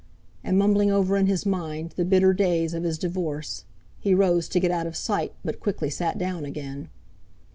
[0.43, 3.65] And mumbling over in his mind the bitter days of his divorce,
[3.99, 6.89] he rose to get out of sight, but quickly sat down again.